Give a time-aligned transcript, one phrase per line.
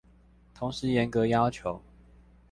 [0.55, 1.79] 同時嚴格要求